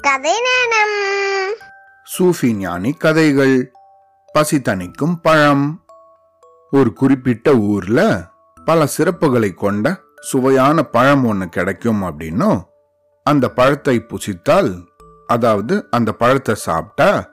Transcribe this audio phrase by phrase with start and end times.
[0.00, 0.96] கதை நேரம்
[2.06, 3.72] சூஃபி ஞானி கதைகள்.
[4.34, 5.64] பசி தணிக்கும் பழம்.
[6.70, 8.00] ஒரு குறிப்பிட்ட ஊர்ல
[8.64, 12.60] பல சிறப்புகளை கொண்ட சுவையான பழம் ஒன்று கிடைக்கும் அப்படின்னும்
[13.22, 14.70] அந்த பழத்தை புசித்தால்
[15.26, 17.30] அதாவது அந்த பழத்தை சாப்பிட்டா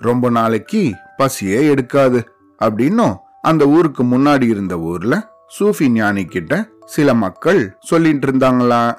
[0.00, 2.20] ரொம்ப நாளைக்கு பசியே எடுக்காது
[2.60, 6.54] அப்படின்னும் அந்த ஊருக்கு முன்னாடி இருந்த ஊர்ல சூஃபி ஞானி கிட்ட
[6.84, 8.94] சில மக்கள் சொல்லிட்டு இருந்தாங்களாம்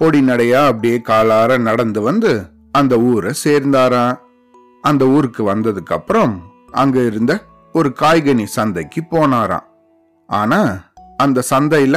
[0.00, 4.18] பொடி நடையா அப்படியே காலார நடந்து வந்து அந்த ஊரை சேர்ந்தாராம்.
[4.82, 6.34] அந்த ஊருக்கு வந்ததுக்கு அப்புறம்
[6.72, 7.32] அங்க இருந்த
[7.72, 9.66] ஒரு காய்கனி சந்தைக்கு போனாராம்.
[10.26, 10.60] ஆனா
[11.16, 11.96] அந்த சந்தையில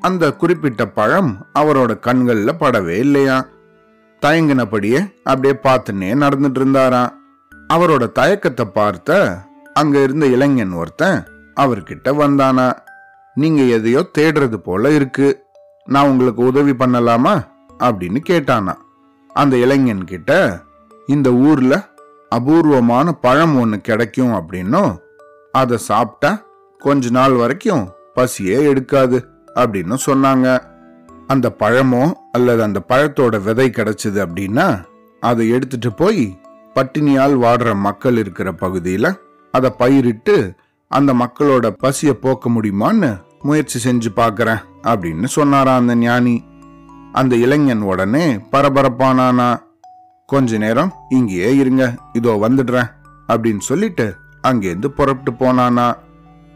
[0.00, 3.46] அந்த குறிப்பிட்ட பழம் அவரோட கண்கள்ல படவே இல்லையா?
[4.22, 7.12] தயங்கினபடியே அப்படியே பார்த்துன்னே நடந்துட்டு இருந்தாராம்.
[7.74, 9.38] அவரோட தயக்கத்தை பார்த்த
[9.74, 11.18] அங்க இருந்த இளைஞன் ஒருத்தன்
[11.60, 12.72] அவர்கிட்ட வந்தானா
[13.36, 15.28] நீங்க எதையோ தேடுறது போல இருக்கு.
[15.84, 17.46] நான் உங்களுக்கு உதவி பண்ணலாமா?
[17.78, 18.74] அப்படின்னு கேட்டானா.
[19.28, 20.60] அந்த இளைஞன் கிட்ட
[21.06, 21.88] இந்த ஊர்ல
[22.28, 24.96] அபூர்வமான பழம் ஒன்று கிடைக்கும் அப்படின்னும்
[25.52, 26.42] அதை சாப்பிட்டா
[26.78, 30.58] கொஞ்ச நாள் வரைக்கும் பசியே எடுக்காது அப்படின்னு சொன்னாங்க.
[31.26, 34.84] அந்த பழமோ அல்லது அந்த பழத்தோட விதை கிடைச்சது அப்படின்னா
[35.20, 36.40] அதை எடுத்துட்டு போய்
[36.74, 39.20] பட்டினியால் வாடுற மக்கள் இருக்கிற பகுதியில்
[39.52, 40.54] அதை பயிரிட்டு
[40.88, 46.44] அந்த மக்களோட பசியை போக்க முடியுமான்னு முயற்சி செஞ்சு பார்க்குறேன் அப்படின்னு சொன்னாரா அந்த ஞானி.
[47.12, 49.62] அந்த இளைஞன் உடனே பரபரப்பானானா
[50.26, 52.90] கொஞ்ச நேரம் இங்கேயே இருங்க இதோ வந்துடுறேன்
[53.28, 54.14] அப்படின்னு சொல்லிட்டு
[54.48, 55.94] அங்கேருந்து புறப்பட்டு போனானா.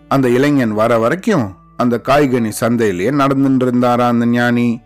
[0.09, 4.81] அந்த இளைஞன் வர வரைக்கும் அந்த காய்கனி சந்தையிலேயே நடந்துட்டு இருந்தாரா அந்த ஞானி.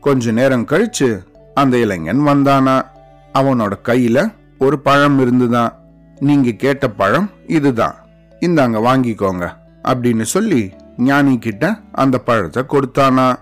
[0.00, 1.08] கொஞ்ச நேரம் கழிச்சு
[1.54, 2.76] அந்த இளைஞன் வந்தானா.
[3.34, 5.72] அவனோட கையில ஒரு பழம் இருந்துதான்
[6.18, 7.94] நீங்க கேட்ட பழம் இதுதான்.
[8.40, 13.36] இந்தாங்க வாங்கிக்கோங்க அப்படின்னு சொல்லி ஞானி கிட்ட அந்த பழத்தை கொடுத்தானா?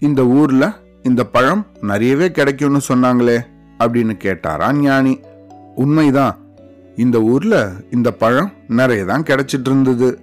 [0.00, 0.64] இந்த ஊர்ல
[1.02, 3.38] இந்த பழம் நிறையவே கிடைக்கும்னு சொன்னாங்களே
[3.78, 5.20] அப்படின்னு கேட்டாரா ஞானி.
[5.74, 6.36] உண்மைதான்
[6.96, 10.20] இந்த ஊர்ல இந்த பழம் நிறைய தான் கிடைச்சிட்டு இருந்தது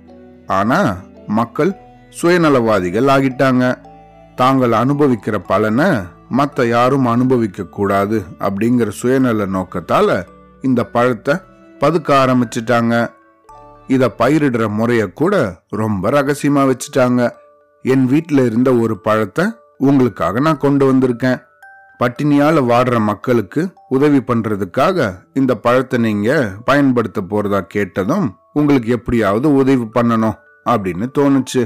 [0.47, 0.97] ஆனா
[1.27, 1.71] மக்கள்
[2.21, 3.63] சுயநலவாதிகள் ஆகிட்டாங்க.
[4.35, 5.85] தாங்கள் அனுபவிக்கிற பலனை
[6.29, 10.23] மற்ற யாரும் அனுபவிக்க கூடாது அப்படிங்கிற சுயநல நோக்கத்தால
[10.61, 11.35] இந்த பழத்தை
[11.79, 13.07] பதுக்க ஆரம்பிச்சிட்டாங்க.
[13.87, 17.29] இத பயிரிடுற முறைய கூட ரொம்ப ரகசியமா வச்சுட்டாங்க.
[17.81, 19.45] என் வீட்டில் இருந்த ஒரு பழத்தை
[19.77, 21.41] உங்களுக்காக நான் கொண்டு வந்திருக்கேன்.
[21.99, 30.37] பட்டினியால வாடுற மக்களுக்கு உதவி பண்றதுக்காக இந்த பழத்தை நீங்க பயன்படுத்த போறதா கேட்டதும் உங்களுக்கு எப்படியாவது உதவி பண்ணணும்
[30.65, 31.63] அப்படின்னு தோணுச்சு.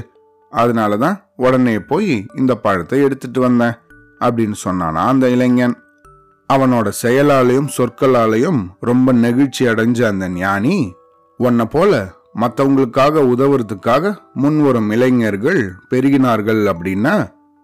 [0.52, 3.74] அதனாலதான் உடனே போய் இந்த பழத்தை எடுத்துட்டு வந்தேன்
[4.20, 5.76] அப்படின்னு சொன்னானா அந்த இளைஞன்.
[6.52, 10.94] அவனோட செயலாலையும் சொற்களாலையும் ரொம்ப நெகிழ்ச்சி அடைஞ்ச அந்த ஞானி
[11.42, 11.92] உன்னை போல
[12.34, 17.14] மற்றவங்களுக்காக உதவுறதுக்காக முன்வரும் இளைஞர்கள் பெருகினார்கள் அப்படின்னா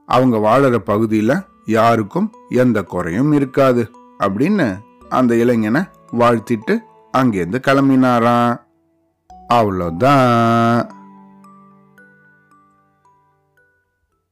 [0.09, 1.35] அவங்க வாழற பகுதியில்
[1.67, 3.83] யாருக்கும் எந்த குறையும் இருக்காது
[4.19, 4.67] அப்படின்னு
[5.09, 5.83] அந்த இளைஞனை
[6.13, 6.75] வாழ்த்திட்டு
[7.19, 8.55] அங்கேருந்து கிளம்பினாராம்.
[9.55, 10.89] அவ்வளோதான்